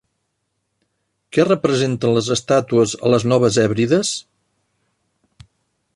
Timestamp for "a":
3.09-3.13